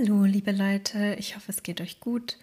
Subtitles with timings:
[0.00, 2.38] Hallo, liebe Leute, ich hoffe, es geht euch gut.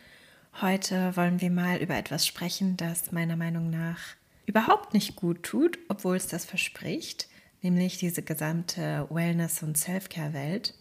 [0.61, 3.99] Heute wollen wir mal über etwas sprechen, das meiner Meinung nach
[4.45, 7.27] überhaupt nicht gut tut, obwohl es das verspricht,
[7.63, 10.75] nämlich diese gesamte Wellness- und Self-Care-Welt.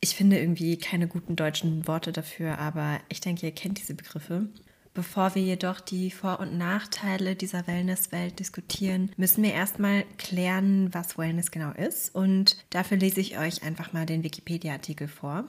[0.00, 4.46] Ich finde irgendwie keine guten deutschen Worte dafür, aber ich denke, ihr kennt diese Begriffe.
[4.94, 11.18] Bevor wir jedoch die Vor- und Nachteile dieser Wellnesswelt diskutieren, müssen wir erstmal klären, was
[11.18, 12.14] Wellness genau ist.
[12.14, 15.48] Und dafür lese ich euch einfach mal den Wikipedia-Artikel vor.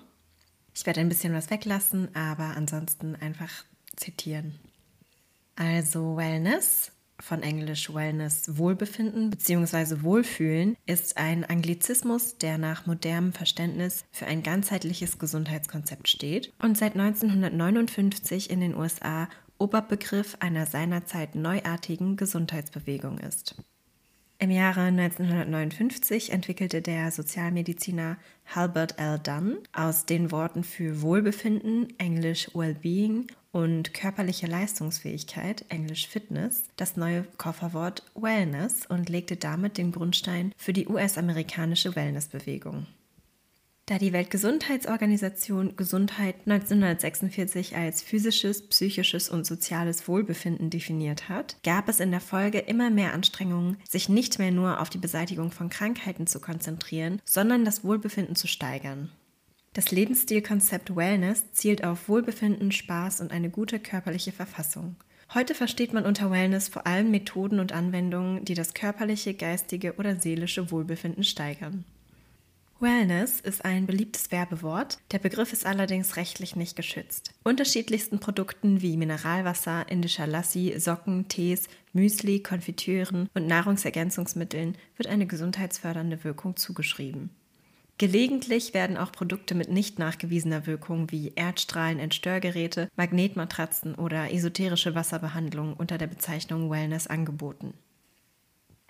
[0.74, 3.52] Ich werde ein bisschen was weglassen, aber ansonsten einfach
[3.96, 4.60] zitieren.
[5.56, 10.04] Also Wellness, von Englisch Wellness Wohlbefinden bzw.
[10.04, 16.94] Wohlfühlen, ist ein Anglizismus, der nach modernem Verständnis für ein ganzheitliches Gesundheitskonzept steht und seit
[16.94, 23.56] 1959 in den USA Oberbegriff einer seinerzeit neuartigen Gesundheitsbewegung ist.
[24.42, 28.16] Im Jahre 1959 entwickelte der Sozialmediziner
[28.56, 29.20] Halbert L.
[29.20, 37.24] Dunn aus den Worten für Wohlbefinden, englisch Wellbeing, und körperliche Leistungsfähigkeit, englisch Fitness, das neue
[37.38, 42.86] Kofferwort Wellness und legte damit den Grundstein für die US-amerikanische Wellnessbewegung.
[43.90, 52.00] Da die Weltgesundheitsorganisation Gesundheit 1946 als physisches, psychisches und soziales Wohlbefinden definiert hat, gab es
[52.00, 56.28] in der Folge immer mehr Anstrengungen, sich nicht mehr nur auf die Beseitigung von Krankheiten
[56.28, 59.10] zu konzentrieren, sondern das Wohlbefinden zu steigern.
[59.74, 64.98] Das Lebensstilkonzept Wellness zielt auf Wohlbefinden, Spaß und eine gute körperliche Verfassung.
[65.34, 70.16] Heute versteht man unter Wellness vor allem Methoden und Anwendungen, die das körperliche, geistige oder
[70.16, 71.86] seelische Wohlbefinden steigern.
[72.82, 77.34] Wellness ist ein beliebtes Werbewort, der Begriff ist allerdings rechtlich nicht geschützt.
[77.44, 86.24] Unterschiedlichsten Produkten wie Mineralwasser, indischer Lassi, Socken, Tees, Müsli, Konfitüren und Nahrungsergänzungsmitteln wird eine gesundheitsfördernde
[86.24, 87.32] Wirkung zugeschrieben.
[87.98, 95.74] Gelegentlich werden auch Produkte mit nicht nachgewiesener Wirkung wie Erdstrahlen, Entstörgeräte, Magnetmatratzen oder esoterische Wasserbehandlungen
[95.74, 97.74] unter der Bezeichnung Wellness angeboten.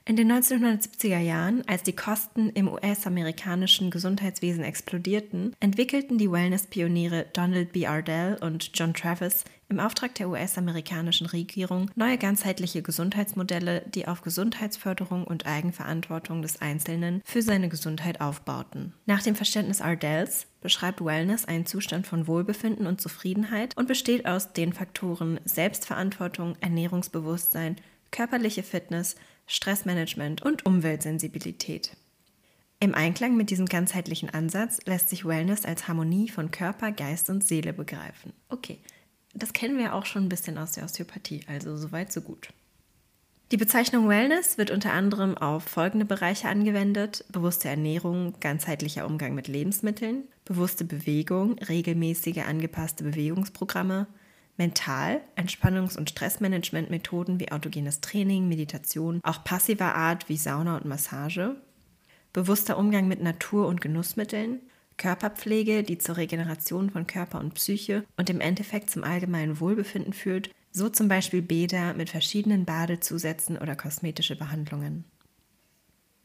[0.09, 7.73] In den 1970er Jahren, als die Kosten im US-amerikanischen Gesundheitswesen explodierten, entwickelten die Wellness-Pioniere Donald
[7.73, 7.85] B.
[7.85, 15.25] Ardell und John Travis im Auftrag der US-amerikanischen Regierung neue ganzheitliche Gesundheitsmodelle, die auf Gesundheitsförderung
[15.25, 18.95] und Eigenverantwortung des Einzelnen für seine Gesundheit aufbauten.
[19.05, 24.53] Nach dem Verständnis Ardells beschreibt Wellness einen Zustand von Wohlbefinden und Zufriedenheit und besteht aus
[24.53, 27.75] den Faktoren Selbstverantwortung, Ernährungsbewusstsein,
[28.09, 29.15] körperliche Fitness,
[29.51, 31.97] Stressmanagement und Umweltsensibilität.
[32.79, 37.43] Im Einklang mit diesem ganzheitlichen Ansatz lässt sich Wellness als Harmonie von Körper, Geist und
[37.43, 38.31] Seele begreifen.
[38.49, 38.77] Okay,
[39.33, 42.49] das kennen wir auch schon ein bisschen aus der Osteopathie, also soweit so gut.
[43.51, 49.47] Die Bezeichnung Wellness wird unter anderem auf folgende Bereiche angewendet: bewusste Ernährung, ganzheitlicher Umgang mit
[49.47, 54.05] Lebensmitteln, bewusste Bewegung, regelmäßige angepasste Bewegungsprogramme,
[54.59, 61.55] Mental, Entspannungs- und Stressmanagement-Methoden wie autogenes Training, Meditation, auch passiver Art wie Sauna und Massage,
[62.33, 64.59] bewusster Umgang mit Natur- und Genussmitteln,
[64.97, 70.51] Körperpflege, die zur Regeneration von Körper und Psyche und im Endeffekt zum allgemeinen Wohlbefinden führt,
[70.71, 75.05] so zum Beispiel Bäder mit verschiedenen Badezusätzen oder kosmetische Behandlungen.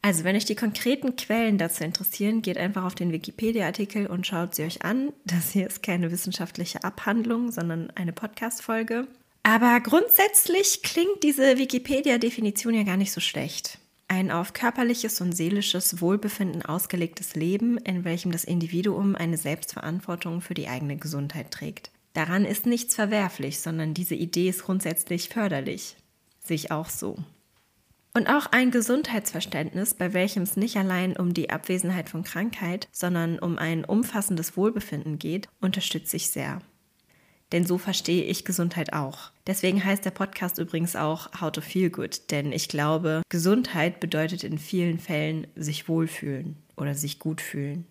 [0.05, 4.53] Also, wenn euch die konkreten Quellen dazu interessieren, geht einfach auf den Wikipedia-Artikel und schaut
[4.53, 5.11] sie euch an.
[5.25, 9.07] Das hier ist keine wissenschaftliche Abhandlung, sondern eine Podcast-Folge.
[9.41, 13.79] Aber grundsätzlich klingt diese Wikipedia-Definition ja gar nicht so schlecht.
[14.07, 20.53] Ein auf körperliches und seelisches Wohlbefinden ausgelegtes Leben, in welchem das Individuum eine Selbstverantwortung für
[20.53, 21.89] die eigene Gesundheit trägt.
[22.13, 25.95] Daran ist nichts verwerflich, sondern diese Idee ist grundsätzlich förderlich.
[26.43, 27.17] Sehe ich auch so.
[28.15, 33.37] Und auch ein Gesundheitsverständnis, bei welchem es nicht allein um die Abwesenheit von Krankheit, sondern
[33.37, 36.61] um ein umfassendes Wohlbefinden geht, unterstütze ich sehr.
[37.51, 39.31] Denn so verstehe ich Gesundheit auch.
[39.45, 44.45] Deswegen heißt der Podcast übrigens auch How to Feel Good, denn ich glaube, Gesundheit bedeutet
[44.45, 47.85] in vielen Fällen sich wohlfühlen oder sich gut fühlen.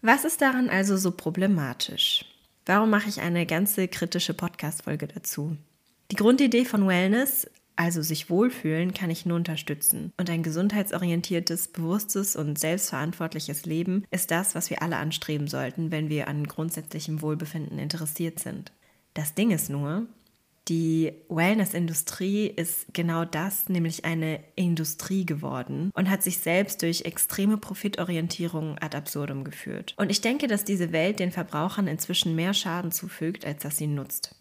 [0.00, 2.24] Was ist daran also so problematisch?
[2.64, 5.58] Warum mache ich eine ganze kritische Podcast-Folge dazu?
[6.10, 7.46] Die Grundidee von Wellness
[7.76, 10.12] also sich wohlfühlen kann ich nur unterstützen.
[10.18, 16.08] Und ein gesundheitsorientiertes, bewusstes und selbstverantwortliches Leben ist das, was wir alle anstreben sollten, wenn
[16.08, 18.72] wir an grundsätzlichem Wohlbefinden interessiert sind.
[19.14, 20.06] Das Ding ist nur,
[20.68, 27.56] die Wellness-Industrie ist genau das, nämlich eine Industrie geworden und hat sich selbst durch extreme
[27.56, 29.94] Profitorientierung ad absurdum geführt.
[29.96, 33.86] Und ich denke, dass diese Welt den Verbrauchern inzwischen mehr Schaden zufügt, als dass sie
[33.86, 34.34] nutzt.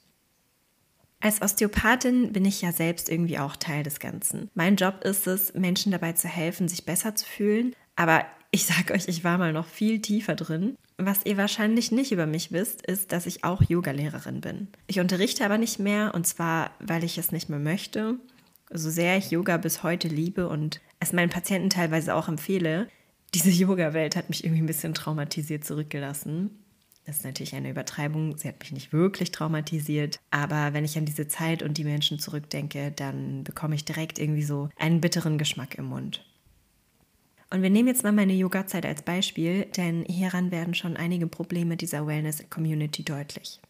[1.20, 4.50] Als Osteopathin bin ich ja selbst irgendwie auch Teil des Ganzen.
[4.54, 7.76] Mein Job ist es, Menschen dabei zu helfen, sich besser zu fühlen.
[7.96, 10.78] Aber ich sage euch, ich war mal noch viel tiefer drin.
[10.98, 14.68] Was ihr wahrscheinlich nicht über mich wisst, ist, dass ich auch Yogalehrerin bin.
[14.88, 18.16] Ich unterrichte aber nicht mehr und zwar, weil ich es nicht mehr möchte.
[18.72, 22.88] So sehr ich Yoga bis heute liebe und es meinen Patienten teilweise auch empfehle,
[23.34, 26.65] diese Yoga-Welt hat mich irgendwie ein bisschen traumatisiert zurückgelassen.
[27.06, 28.36] Das ist natürlich eine Übertreibung.
[28.38, 30.20] Sie hat mich nicht wirklich traumatisiert.
[30.32, 34.44] Aber wenn ich an diese Zeit und die Menschen zurückdenke, dann bekomme ich direkt irgendwie
[34.44, 36.26] so einen bitteren Geschmack im Mund.
[37.52, 41.78] Und wir nehmen jetzt mal meine Yoga-Zeit als Beispiel, denn hieran werden schon einige Probleme
[41.78, 43.62] dieser Wellness-Community deutlich.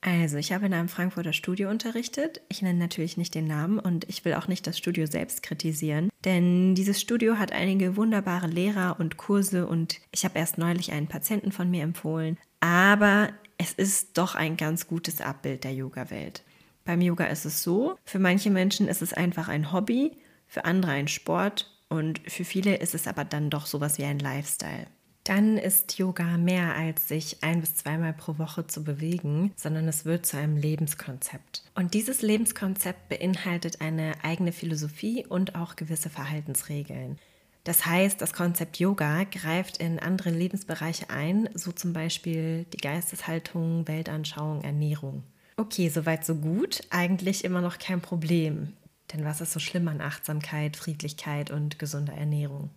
[0.00, 2.40] Also, ich habe in einem Frankfurter Studio unterrichtet.
[2.48, 6.10] Ich nenne natürlich nicht den Namen und ich will auch nicht das Studio selbst kritisieren,
[6.24, 11.08] denn dieses Studio hat einige wunderbare Lehrer und Kurse und ich habe erst neulich einen
[11.08, 12.38] Patienten von mir empfohlen.
[12.60, 16.42] Aber es ist doch ein ganz gutes Abbild der Yoga-Welt.
[16.84, 20.16] Beim Yoga ist es so, für manche Menschen ist es einfach ein Hobby,
[20.46, 24.18] für andere ein Sport und für viele ist es aber dann doch sowas wie ein
[24.18, 24.86] Lifestyle.
[25.24, 30.06] Dann ist Yoga mehr als sich ein bis zweimal pro Woche zu bewegen, sondern es
[30.06, 31.64] wird zu einem Lebenskonzept.
[31.74, 37.18] Und dieses Lebenskonzept beinhaltet eine eigene Philosophie und auch gewisse Verhaltensregeln.
[37.64, 43.86] Das heißt, das Konzept Yoga greift in andere Lebensbereiche ein, so zum Beispiel die Geisteshaltung,
[43.86, 45.22] Weltanschauung, Ernährung.
[45.56, 46.82] Okay, soweit so gut.
[46.90, 48.72] Eigentlich immer noch kein Problem.
[49.12, 52.70] Denn was ist so schlimm an Achtsamkeit, Friedlichkeit und gesunder Ernährung?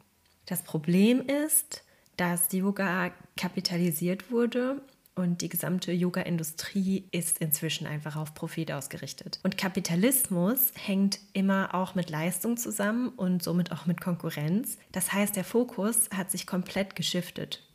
[0.46, 1.84] Das Problem ist,
[2.18, 4.82] dass Yoga kapitalisiert wurde
[5.16, 9.40] und die gesamte Yoga-Industrie ist inzwischen einfach auf Profit ausgerichtet.
[9.44, 14.78] Und Kapitalismus hängt immer auch mit Leistung zusammen und somit auch mit Konkurrenz.
[14.92, 17.68] Das heißt, der Fokus hat sich komplett geschiftet.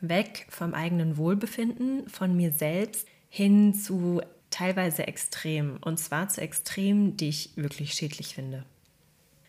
[0.00, 5.78] Weg vom eigenen Wohlbefinden, von mir selbst hin zu teilweise extrem.
[5.80, 8.64] Und zwar zu Extremen, die ich wirklich schädlich finde.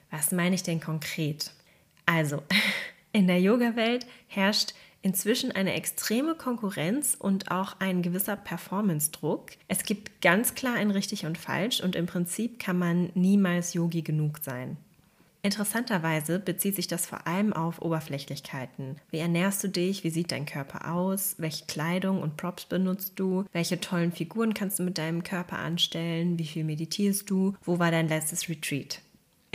[0.09, 1.51] Was meine ich denn konkret?
[2.05, 2.41] Also,
[3.11, 9.51] in der Yoga-Welt herrscht inzwischen eine extreme Konkurrenz und auch ein gewisser Performance-Druck.
[9.67, 14.01] Es gibt ganz klar ein richtig und falsch und im Prinzip kann man niemals Yogi
[14.01, 14.77] genug sein.
[15.43, 18.97] Interessanterweise bezieht sich das vor allem auf Oberflächlichkeiten.
[19.11, 20.03] Wie ernährst du dich?
[20.03, 21.35] Wie sieht dein Körper aus?
[21.37, 23.45] Welche Kleidung und Props benutzt du?
[23.53, 26.37] Welche tollen Figuren kannst du mit deinem Körper anstellen?
[26.37, 27.55] Wie viel meditierst du?
[27.63, 28.99] Wo war dein letztes Retreat?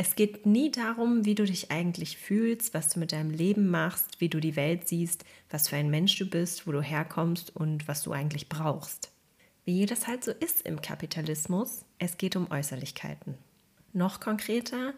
[0.04, 4.20] Es geht nie darum, wie du dich eigentlich fühlst, was du mit deinem Leben machst,
[4.20, 7.86] wie du die Welt siehst, was für ein Mensch du bist, wo du herkommst und
[7.86, 9.12] was du eigentlich brauchst.
[9.64, 13.38] Wie das halt so ist im Kapitalismus, es geht um Äußerlichkeiten.
[13.92, 14.92] Noch konkreter,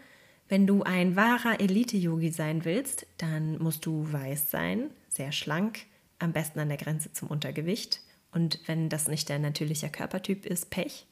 [0.49, 5.81] wenn du ein wahrer Elite-Yogi sein willst, dann musst du weiß sein, sehr schlank,
[6.19, 8.01] am besten an der Grenze zum Untergewicht.
[8.33, 11.07] Und wenn das nicht dein natürlicher Körpertyp ist, Pech,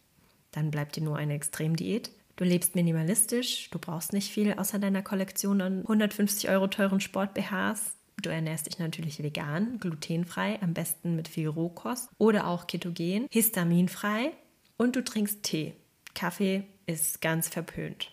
[0.51, 2.11] dann bleibt dir nur eine Extremdiät.
[2.37, 7.97] Du lebst minimalistisch, du brauchst nicht viel außer deiner Kollektion an 150 Euro teuren Sport-BHs.
[8.23, 14.33] Du ernährst dich natürlich vegan, glutenfrei, am besten mit viel Rohkost oder auch ketogen, histaminfrei
[14.77, 15.75] und du trinkst Tee.
[16.15, 18.11] Kaffee ist ganz verpönt.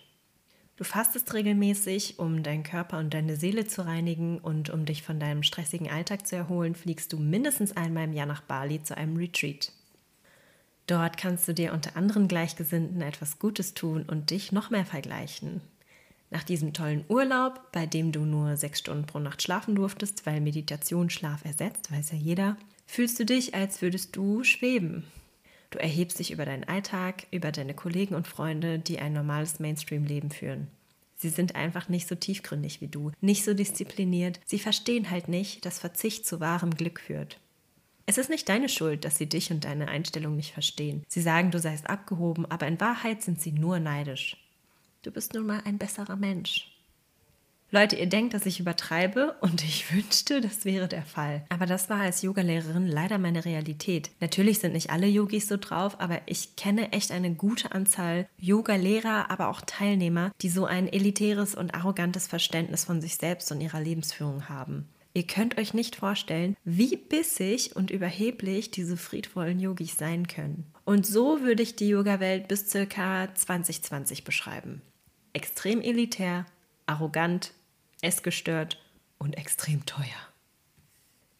[0.76, 5.20] Du fastest regelmäßig, um deinen Körper und deine Seele zu reinigen und um dich von
[5.20, 9.16] deinem stressigen Alltag zu erholen, fliegst du mindestens einmal im Jahr nach Bali zu einem
[9.16, 9.72] Retreat.
[10.90, 15.60] Dort kannst du dir unter anderen Gleichgesinnten etwas Gutes tun und dich noch mehr vergleichen.
[16.30, 20.40] Nach diesem tollen Urlaub, bei dem du nur sechs Stunden pro Nacht schlafen durftest, weil
[20.40, 22.56] Meditation Schlaf ersetzt, weiß ja jeder,
[22.88, 25.04] fühlst du dich, als würdest du schweben.
[25.70, 30.32] Du erhebst dich über deinen Alltag, über deine Kollegen und Freunde, die ein normales Mainstream-Leben
[30.32, 30.66] führen.
[31.14, 34.40] Sie sind einfach nicht so tiefgründig wie du, nicht so diszipliniert.
[34.44, 37.38] Sie verstehen halt nicht, dass Verzicht zu wahrem Glück führt.
[38.10, 41.04] Es ist nicht deine Schuld, dass sie dich und deine Einstellung nicht verstehen.
[41.06, 44.36] Sie sagen, du seist abgehoben, aber in Wahrheit sind sie nur neidisch.
[45.02, 46.76] Du bist nun mal ein besserer Mensch.
[47.70, 51.44] Leute, ihr denkt, dass ich übertreibe und ich wünschte, das wäre der Fall.
[51.50, 54.10] Aber das war als Yogalehrerin leider meine Realität.
[54.18, 59.30] Natürlich sind nicht alle Yogis so drauf, aber ich kenne echt eine gute Anzahl Yogalehrer,
[59.30, 63.80] aber auch Teilnehmer, die so ein elitäres und arrogantes Verständnis von sich selbst und ihrer
[63.80, 64.88] Lebensführung haben.
[65.12, 70.72] Ihr könnt euch nicht vorstellen, wie bissig und überheblich diese friedvollen Yogis sein können.
[70.84, 74.82] Und so würde ich die Yoga-Welt bis circa 2020 beschreiben.
[75.32, 76.46] Extrem elitär,
[76.86, 77.52] arrogant,
[78.02, 78.80] essgestört
[79.18, 80.06] und extrem teuer.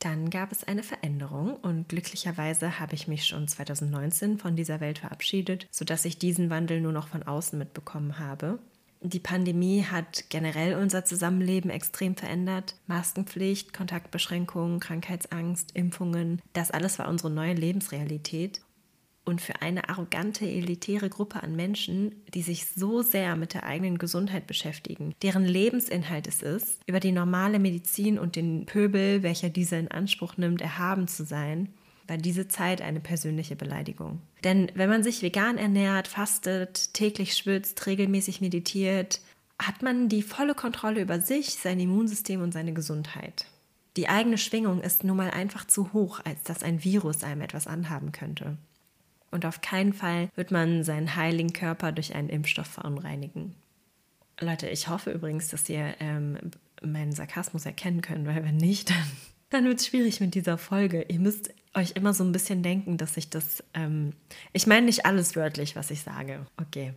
[0.00, 5.00] Dann gab es eine Veränderung und glücklicherweise habe ich mich schon 2019 von dieser Welt
[5.00, 8.58] verabschiedet, sodass ich diesen Wandel nur noch von außen mitbekommen habe.
[9.02, 12.74] Die Pandemie hat generell unser Zusammenleben extrem verändert.
[12.86, 18.60] Maskenpflicht, Kontaktbeschränkungen, Krankheitsangst, Impfungen, das alles war unsere neue Lebensrealität.
[19.26, 23.98] und für eine arrogante, elitäre Gruppe an Menschen, die sich so sehr mit der eigenen
[23.98, 29.76] Gesundheit beschäftigen, deren Lebensinhalt es ist, über die normale Medizin und den Pöbel, welcher diese
[29.76, 31.68] in Anspruch nimmt, erhaben zu sein,
[32.10, 34.20] war diese Zeit eine persönliche Beleidigung.
[34.42, 39.20] Denn wenn man sich vegan ernährt, fastet, täglich schwitzt, regelmäßig meditiert,
[39.60, 43.46] hat man die volle Kontrolle über sich, sein Immunsystem und seine Gesundheit.
[43.96, 47.68] Die eigene Schwingung ist nun mal einfach zu hoch, als dass ein Virus einem etwas
[47.68, 48.56] anhaben könnte.
[49.30, 53.54] Und auf keinen Fall wird man seinen heiligen Körper durch einen Impfstoff verunreinigen.
[54.40, 56.38] Leute, ich hoffe übrigens, dass ihr ähm,
[56.82, 59.10] meinen Sarkasmus erkennen könnt, weil wenn nicht, dann,
[59.50, 61.04] dann wird es schwierig mit dieser Folge.
[61.08, 63.62] Ihr müsst euch immer so ein bisschen denken, dass ich das.
[63.74, 64.12] Ähm,
[64.52, 66.46] ich meine nicht alles wörtlich, was ich sage.
[66.56, 66.94] Okay.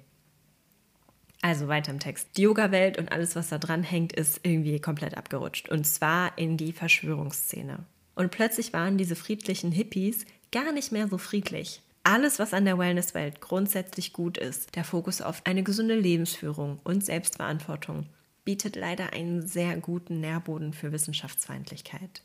[1.42, 2.30] Also weiter im Text.
[2.38, 5.68] Die Yoga-Welt und alles, was da dran hängt, ist irgendwie komplett abgerutscht.
[5.68, 7.80] Und zwar in die Verschwörungsszene.
[8.16, 11.82] Und plötzlich waren diese friedlichen Hippies gar nicht mehr so friedlich.
[12.04, 17.04] Alles, was an der Wellness-Welt grundsätzlich gut ist, der Fokus auf eine gesunde Lebensführung und
[17.04, 18.08] Selbstverantwortung,
[18.46, 22.22] bietet leider einen sehr guten Nährboden für Wissenschaftsfeindlichkeit.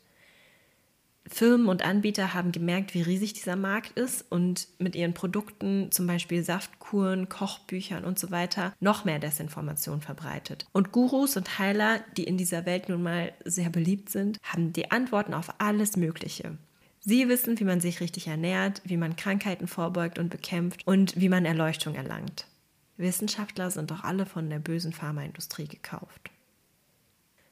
[1.29, 6.07] Firmen und Anbieter haben gemerkt, wie riesig dieser Markt ist und mit ihren Produkten, zum
[6.07, 10.65] Beispiel Saftkuren, Kochbüchern und so weiter, noch mehr Desinformation verbreitet.
[10.73, 14.91] Und Gurus und Heiler, die in dieser Welt nun mal sehr beliebt sind, haben die
[14.91, 16.57] Antworten auf alles Mögliche.
[16.99, 21.29] Sie wissen, wie man sich richtig ernährt, wie man Krankheiten vorbeugt und bekämpft und wie
[21.29, 22.45] man Erleuchtung erlangt.
[22.97, 26.31] Wissenschaftler sind doch alle von der bösen Pharmaindustrie gekauft.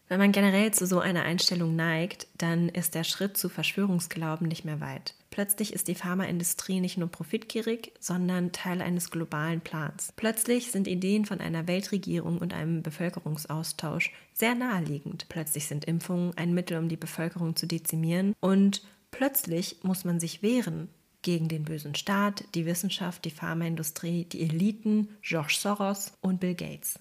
[0.09, 4.63] Wenn man generell zu so einer Einstellung neigt, dann ist der Schritt zu Verschwörungsglauben nicht
[4.63, 5.15] mehr weit.
[5.31, 10.13] Plötzlich ist die Pharmaindustrie nicht nur profitgierig, sondern Teil eines globalen Plans.
[10.15, 15.27] Plötzlich sind Ideen von einer Weltregierung und einem Bevölkerungsaustausch sehr naheliegend.
[15.27, 20.41] Plötzlich sind Impfungen ein Mittel, um die Bevölkerung zu dezimieren und plötzlich muss man sich
[20.41, 20.87] wehren
[21.21, 26.99] gegen den bösen Staat, die Wissenschaft, die Pharmaindustrie, die Eliten, George Soros und Bill Gates.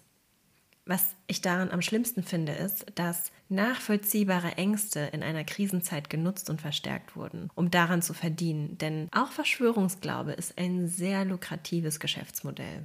[0.88, 6.60] Was ich daran am schlimmsten finde, ist, dass nachvollziehbare Ängste in einer Krisenzeit genutzt und
[6.60, 8.78] verstärkt wurden, um daran zu verdienen.
[8.78, 12.84] Denn auch Verschwörungsglaube ist ein sehr lukratives Geschäftsmodell.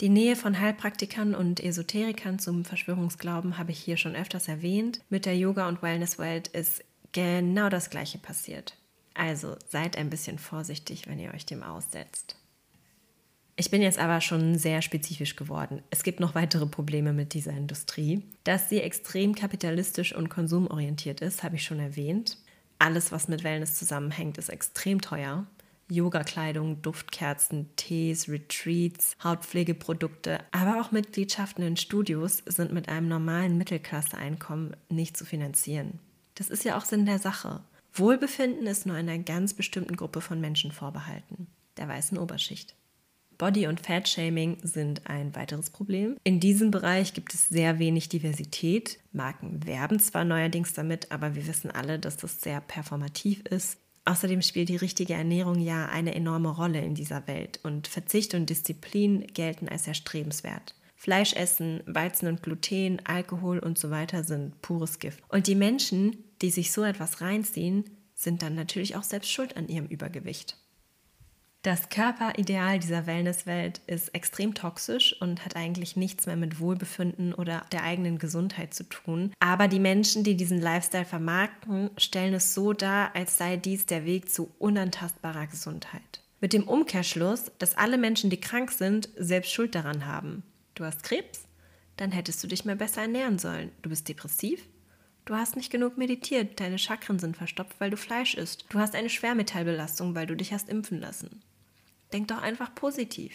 [0.00, 5.00] Die Nähe von Heilpraktikern und Esoterikern zum Verschwörungsglauben habe ich hier schon öfters erwähnt.
[5.08, 8.76] Mit der Yoga- und Wellness-Welt ist genau das Gleiche passiert.
[9.14, 12.36] Also seid ein bisschen vorsichtig, wenn ihr euch dem aussetzt.
[13.56, 15.82] Ich bin jetzt aber schon sehr spezifisch geworden.
[15.90, 18.22] Es gibt noch weitere Probleme mit dieser Industrie.
[18.42, 22.36] Dass sie extrem kapitalistisch und konsumorientiert ist, habe ich schon erwähnt.
[22.80, 25.46] Alles, was mit Wellness zusammenhängt, ist extrem teuer.
[25.88, 34.74] Yoga-Kleidung, Duftkerzen, Tees, Retreats, Hautpflegeprodukte, aber auch Mitgliedschaften in Studios sind mit einem normalen Mittelklasse-Einkommen
[34.88, 36.00] nicht zu finanzieren.
[36.34, 37.60] Das ist ja auch Sinn der Sache.
[37.92, 41.46] Wohlbefinden ist nur einer ganz bestimmten Gruppe von Menschen vorbehalten,
[41.76, 42.74] der weißen Oberschicht.
[43.44, 46.16] Body- und Fat-Shaming sind ein weiteres Problem.
[46.24, 48.98] In diesem Bereich gibt es sehr wenig Diversität.
[49.12, 53.76] Marken werben zwar neuerdings damit, aber wir wissen alle, dass das sehr performativ ist.
[54.06, 58.48] Außerdem spielt die richtige Ernährung ja eine enorme Rolle in dieser Welt und Verzicht und
[58.48, 60.74] Disziplin gelten als erstrebenswert.
[60.96, 65.22] Fleischessen, Weizen und Gluten, Alkohol und so weiter sind pures Gift.
[65.28, 67.84] Und die Menschen, die sich so etwas reinziehen,
[68.14, 70.56] sind dann natürlich auch selbst schuld an ihrem Übergewicht.
[71.64, 77.64] Das Körperideal dieser Wellnesswelt ist extrem toxisch und hat eigentlich nichts mehr mit Wohlbefinden oder
[77.72, 79.32] der eigenen Gesundheit zu tun.
[79.40, 84.04] Aber die Menschen, die diesen Lifestyle vermarkten, stellen es so dar, als sei dies der
[84.04, 86.20] Weg zu unantastbarer Gesundheit.
[86.42, 90.42] Mit dem Umkehrschluss, dass alle Menschen, die krank sind, selbst Schuld daran haben.
[90.74, 91.46] Du hast Krebs?
[91.96, 93.70] Dann hättest du dich mal besser ernähren sollen.
[93.80, 94.68] Du bist depressiv?
[95.24, 98.66] Du hast nicht genug meditiert, deine Chakren sind verstopft, weil du Fleisch isst.
[98.68, 101.40] Du hast eine Schwermetallbelastung, weil du dich hast impfen lassen.
[102.14, 103.32] Denk doch einfach positiv.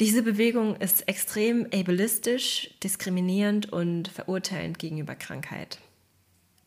[0.00, 5.80] Diese Bewegung ist extrem ableistisch, diskriminierend und verurteilend gegenüber Krankheit.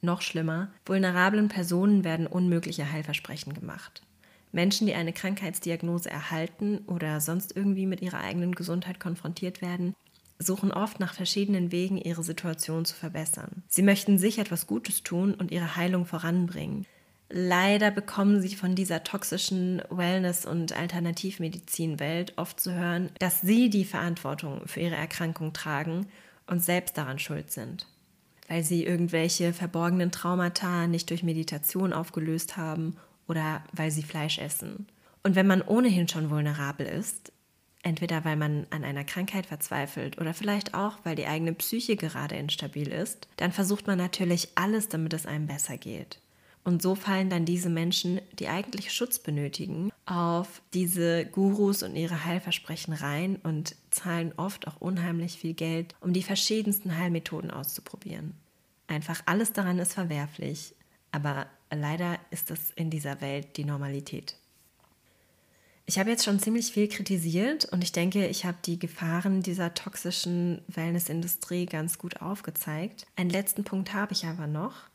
[0.02, 4.02] Noch schlimmer, vulnerablen Personen werden unmögliche Heilversprechen gemacht.
[4.52, 9.96] Menschen, die eine Krankheitsdiagnose erhalten oder sonst irgendwie mit ihrer eigenen Gesundheit konfrontiert werden,
[10.40, 13.64] suchen oft nach verschiedenen Wegen, ihre Situation zu verbessern.
[13.70, 16.86] Sie möchten sich etwas Gutes tun und ihre Heilung voranbringen.
[17.30, 23.84] Leider bekommen sie von dieser toxischen Wellness- und Alternativmedizinwelt oft zu hören, dass sie die
[23.84, 26.08] Verantwortung für ihre Erkrankung tragen
[26.48, 27.86] und selbst daran schuld sind,
[28.48, 32.96] weil sie irgendwelche verborgenen Traumata nicht durch Meditation aufgelöst haben
[33.28, 34.88] oder weil sie Fleisch essen.
[35.22, 37.34] Und wenn man ohnehin schon vulnerabel ist,
[37.84, 42.36] entweder weil man an einer Krankheit verzweifelt oder vielleicht auch, weil die eigene Psyche gerade
[42.36, 46.22] instabil ist, dann versucht man natürlich alles, damit es einem besser geht.
[46.68, 52.26] Und so fallen dann diese Menschen, die eigentlich Schutz benötigen, auf diese Gurus und ihre
[52.26, 58.34] Heilversprechen rein und zahlen oft auch unheimlich viel Geld, um die verschiedensten Heilmethoden auszuprobieren.
[58.88, 60.76] Einfach alles daran ist verwerflich,
[61.14, 64.36] aber leider ist das in dieser Welt die Normalität.
[65.86, 69.74] Ich habe jetzt schon ziemlich viel kritisiert und ich denke, ich habe die Gefahren dieser
[69.74, 73.08] toxischen Wellnessindustrie ganz gut aufgezeigt.
[73.16, 74.90] Einen letzten Punkt habe ich aber noch.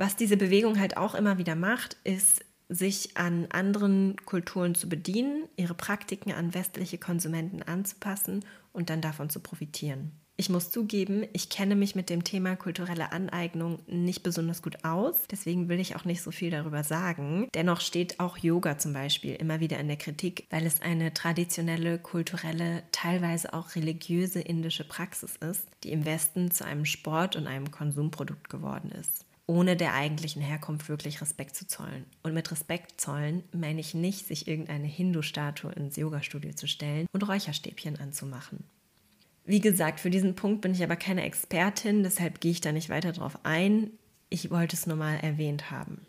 [0.00, 5.44] Was diese Bewegung halt auch immer wieder macht, ist, sich an anderen Kulturen zu bedienen,
[5.56, 8.42] ihre Praktiken an westliche Konsumenten anzupassen
[8.72, 10.12] und dann davon zu profitieren.
[10.38, 15.16] Ich muss zugeben, ich kenne mich mit dem Thema kulturelle Aneignung nicht besonders gut aus,
[15.30, 17.48] deswegen will ich auch nicht so viel darüber sagen.
[17.54, 21.98] Dennoch steht auch Yoga zum Beispiel immer wieder in der Kritik, weil es eine traditionelle,
[21.98, 27.70] kulturelle, teilweise auch religiöse indische Praxis ist, die im Westen zu einem Sport und einem
[27.70, 32.06] Konsumprodukt geworden ist ohne der eigentlichen Herkunft wirklich Respekt zu zollen.
[32.22, 37.26] Und mit Respekt zollen meine ich nicht, sich irgendeine Hindu-Statue ins Yogastudio zu stellen und
[37.26, 38.62] Räucherstäbchen anzumachen.
[39.44, 42.90] Wie gesagt, für diesen Punkt bin ich aber keine Expertin, deshalb gehe ich da nicht
[42.90, 43.90] weiter drauf ein.
[44.28, 46.06] Ich wollte es nur mal erwähnt haben.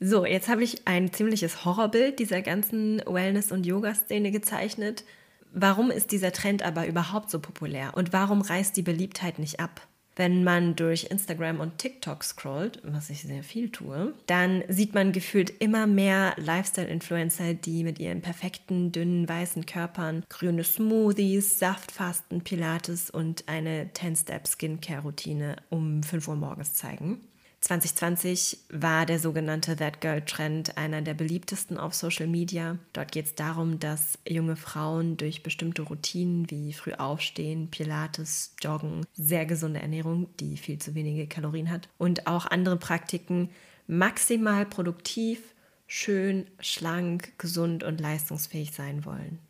[0.00, 5.04] So, jetzt habe ich ein ziemliches Horrorbild dieser ganzen Wellness- und Yoga-Szene gezeichnet.
[5.52, 9.86] Warum ist dieser Trend aber überhaupt so populär und warum reißt die Beliebtheit nicht ab?
[10.16, 15.12] Wenn man durch Instagram und TikTok scrollt, was ich sehr viel tue, dann sieht man
[15.12, 23.10] gefühlt immer mehr Lifestyle-Influencer, die mit ihren perfekten, dünnen, weißen Körpern grüne Smoothies, Saftfasten, Pilates
[23.10, 27.20] und eine 10-Step-Skincare-Routine um 5 Uhr morgens zeigen.
[27.66, 32.78] 2020 war der sogenannte That Girl Trend einer der beliebtesten auf Social Media.
[32.92, 39.04] Dort geht es darum, dass junge Frauen durch bestimmte Routinen wie früh aufstehen, Pilates, Joggen,
[39.14, 43.50] sehr gesunde Ernährung, die viel zu wenige Kalorien hat und auch andere Praktiken
[43.88, 45.40] maximal produktiv,
[45.88, 49.40] schön, schlank, gesund und leistungsfähig sein wollen.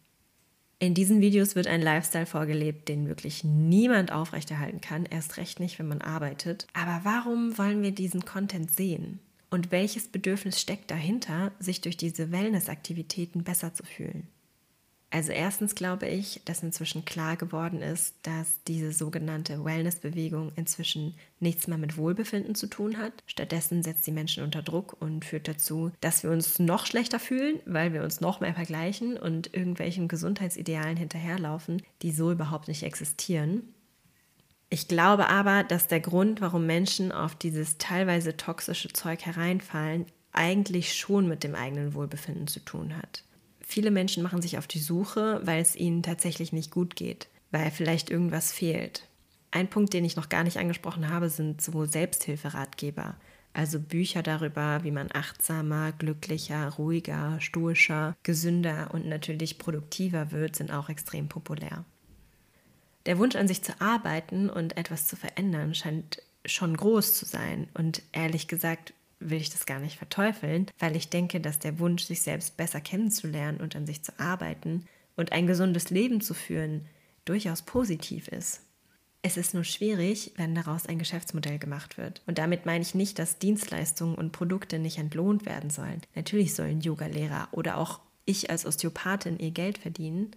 [0.79, 5.79] In diesen Videos wird ein Lifestyle vorgelebt, den wirklich niemand aufrechterhalten kann, erst recht nicht,
[5.79, 6.67] wenn man arbeitet.
[6.75, 9.21] Aber warum wollen wir diesen Content sehen?
[9.49, 14.29] Und welches Bedürfnis steckt dahinter, sich durch diese Wellness-Aktivitäten besser zu fühlen?
[15.11, 21.69] Also erstens glaube ich, dass inzwischen klar geworden ist, dass diese sogenannte Wellness-Bewegung inzwischen nichts
[21.69, 23.13] mehr mit Wohlbefinden zu tun hat.
[23.27, 27.61] Stattdessen setzt die Menschen unter Druck und führt dazu, dass wir uns noch schlechter fühlen,
[27.67, 33.63] weil wir uns noch mehr vergleichen und irgendwelchen Gesundheitsidealen hinterherlaufen, die so überhaupt nicht existieren.
[34.69, 40.95] Ich glaube aber, dass der Grund, warum Menschen auf dieses teilweise toxische Zeug hereinfallen, eigentlich
[40.95, 43.23] schon mit dem eigenen Wohlbefinden zu tun hat.
[43.69, 47.73] Viele Menschen machen sich auf die Suche, weil es ihnen tatsächlich nicht gut geht, weil
[47.73, 49.09] vielleicht irgendwas fehlt.
[49.51, 53.17] Ein Punkt, den ich noch gar nicht angesprochen habe, sind so Selbsthilferatgeber.
[53.53, 60.71] Also Bücher darüber, wie man achtsamer, glücklicher, ruhiger, stoischer, gesünder und natürlich produktiver wird, sind
[60.71, 61.85] auch extrem populär.
[63.07, 67.69] Der Wunsch an sich zu arbeiten und etwas zu verändern scheint schon groß zu sein.
[67.75, 72.05] Und ehrlich gesagt will ich das gar nicht verteufeln, weil ich denke, dass der Wunsch,
[72.05, 76.87] sich selbst besser kennenzulernen und an sich zu arbeiten und ein gesundes Leben zu führen,
[77.25, 78.63] durchaus positiv ist.
[79.23, 82.23] Es ist nur schwierig, wenn daraus ein Geschäftsmodell gemacht wird.
[82.27, 86.03] Und damit meine ich nicht, dass Dienstleistungen und Produkte nicht entlohnt werden sollen.
[86.15, 90.31] Natürlich sollen Yoga-Lehrer oder auch ich als Osteopathin ihr Geld verdienen.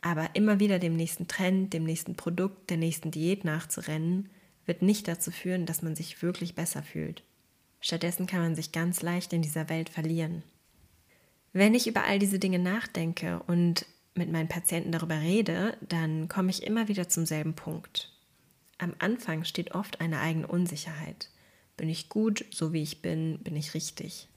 [0.00, 4.30] Aber immer wieder dem nächsten Trend, dem nächsten Produkt, der nächsten Diät nachzurennen,
[4.64, 7.22] wird nicht dazu führen, dass man sich wirklich besser fühlt.
[7.80, 10.42] Stattdessen kann man sich ganz leicht in dieser Welt verlieren.
[11.52, 16.50] Wenn ich über all diese Dinge nachdenke und mit meinen Patienten darüber rede, dann komme
[16.50, 18.12] ich immer wieder zum selben Punkt.
[18.78, 21.30] Am Anfang steht oft eine eigene Unsicherheit.
[21.76, 24.28] Bin ich gut, so wie ich bin, bin ich richtig?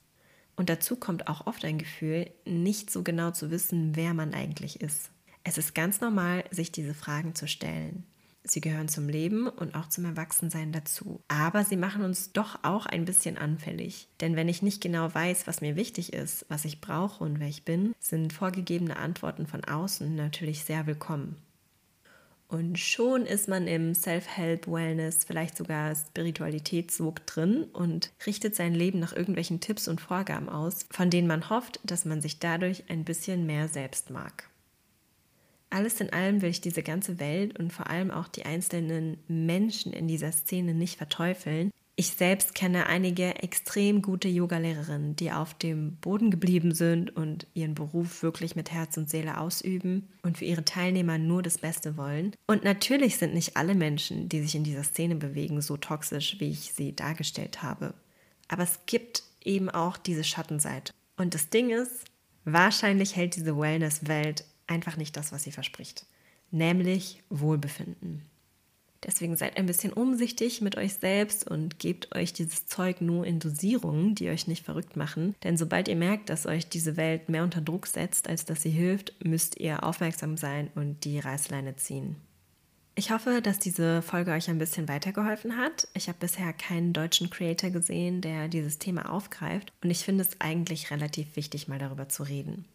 [0.55, 4.81] Und dazu kommt auch oft ein Gefühl, nicht so genau zu wissen, wer man eigentlich
[4.81, 5.09] ist.
[5.43, 8.05] Es ist ganz normal, sich diese Fragen zu stellen.
[8.45, 11.21] Sie gehören zum Leben und auch zum Erwachsensein dazu.
[11.29, 14.09] Aber sie machen uns doch auch ein bisschen anfällig.
[14.19, 17.47] Denn wenn ich nicht genau weiß, was mir wichtig ist, was ich brauche und wer
[17.47, 21.37] ich bin, sind vorgegebene Antworten von außen natürlich sehr willkommen.
[22.49, 28.99] Und schon ist man im Self-Help, Wellness, vielleicht sogar Spiritualitätssog drin und richtet sein Leben
[28.99, 33.05] nach irgendwelchen Tipps und Vorgaben aus, von denen man hofft, dass man sich dadurch ein
[33.05, 34.49] bisschen mehr selbst mag.
[35.73, 39.91] Alles in allem will ich diese ganze Welt und vor allem auch die einzelnen Menschen
[39.91, 41.71] in dieser Szene nicht verteufeln.
[41.95, 47.73] Ich selbst kenne einige extrem gute Yogalehrerinnen, die auf dem Boden geblieben sind und ihren
[47.73, 52.35] Beruf wirklich mit Herz und Seele ausüben und für ihre Teilnehmer nur das Beste wollen.
[52.45, 56.51] Und natürlich sind nicht alle Menschen, die sich in dieser Szene bewegen, so toxisch, wie
[56.51, 57.95] ich sie dargestellt habe.
[58.47, 60.93] Aber es gibt eben auch diese Schattenseite.
[61.17, 62.05] Und das Ding ist,
[62.45, 66.05] wahrscheinlich hält diese Wellness-Welt einfach nicht das, was sie verspricht,
[66.51, 68.23] nämlich Wohlbefinden.
[69.05, 73.39] Deswegen seid ein bisschen umsichtig mit euch selbst und gebt euch dieses Zeug nur in
[73.39, 75.35] Dosierungen, die euch nicht verrückt machen.
[75.43, 78.69] Denn sobald ihr merkt, dass euch diese Welt mehr unter Druck setzt, als dass sie
[78.69, 82.15] hilft, müsst ihr aufmerksam sein und die Reißleine ziehen.
[82.95, 85.87] Ich hoffe, dass diese Folge euch ein bisschen weitergeholfen hat.
[85.95, 90.39] Ich habe bisher keinen deutschen Creator gesehen, der dieses Thema aufgreift und ich finde es
[90.39, 92.65] eigentlich relativ wichtig, mal darüber zu reden.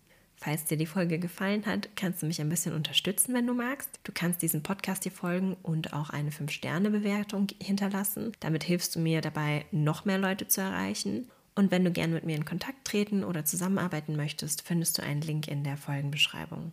[0.40, 3.98] Falls dir die Folge gefallen hat, kannst du mich ein bisschen unterstützen, wenn du magst.
[4.04, 8.32] Du kannst diesem Podcast hier folgen und auch eine 5-Sterne-Bewertung hinterlassen.
[8.38, 11.28] Damit hilfst du mir dabei, noch mehr Leute zu erreichen.
[11.56, 15.22] Und wenn du gerne mit mir in Kontakt treten oder zusammenarbeiten möchtest, findest du einen
[15.22, 16.72] Link in der Folgenbeschreibung.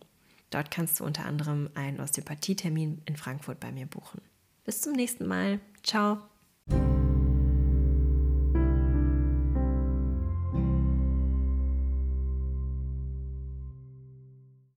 [0.51, 4.21] Dort kannst du unter anderem einen Osteopathietermin in Frankfurt bei mir buchen.
[4.63, 5.59] Bis zum nächsten Mal.
[5.83, 6.19] Ciao.